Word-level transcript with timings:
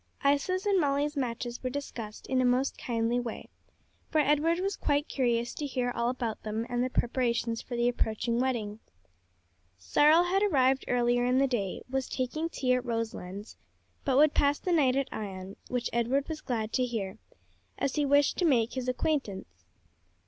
Isa's 0.25 0.65
and 0.65 0.79
Molly's 0.81 1.15
matches 1.15 1.61
were 1.61 1.69
discussed 1.69 2.25
in 2.25 2.41
a 2.41 2.43
most 2.43 2.75
kindly 2.75 3.19
way, 3.19 3.49
for 4.09 4.19
Edward 4.19 4.59
was 4.59 4.75
quite 4.75 5.07
curious 5.07 5.53
to 5.53 5.67
hear 5.67 5.91
all 5.91 6.09
about 6.09 6.41
them 6.41 6.65
and 6.69 6.83
the 6.83 6.89
preparations 6.89 7.61
for 7.61 7.75
the 7.77 7.87
approaching 7.87 8.39
wedding. 8.39 8.79
Cyril 9.77 10.23
had 10.23 10.41
arrived 10.41 10.85
earlier 10.87 11.23
in 11.23 11.37
the 11.37 11.45
day, 11.45 11.83
was 11.87 12.09
taking 12.09 12.49
tea 12.49 12.73
at 12.73 12.83
Roselands, 12.83 13.57
but 14.03 14.17
would 14.17 14.33
pass 14.33 14.57
the 14.57 14.71
night 14.71 14.95
at 14.95 15.07
Ion, 15.11 15.55
which 15.67 15.87
Edward 15.93 16.27
was 16.27 16.41
glad 16.41 16.73
to 16.73 16.83
hear, 16.83 17.19
as 17.77 17.93
he 17.93 18.03
wished 18.03 18.39
to 18.39 18.45
make 18.45 18.73
his 18.73 18.87
acquaintance. 18.87 19.65